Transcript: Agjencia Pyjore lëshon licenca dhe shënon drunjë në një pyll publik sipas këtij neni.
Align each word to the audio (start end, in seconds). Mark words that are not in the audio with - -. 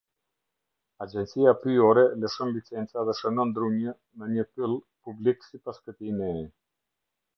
Agjencia 1.05 1.51
Pyjore 1.65 2.05
lëshon 2.23 2.53
licenca 2.55 3.03
dhe 3.09 3.15
shënon 3.19 3.53
drunjë 3.59 3.93
në 4.23 4.31
një 4.33 4.47
pyll 4.55 4.75
publik 5.09 5.47
sipas 5.51 5.83
këtij 5.85 6.15
neni. 6.23 6.49